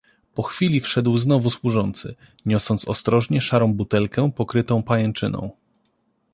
[0.35, 2.15] "Po chwili wszedł znowu służący,
[2.45, 5.51] niosąc ostrożnie szarą butelkę, pokrytą pajęczyną."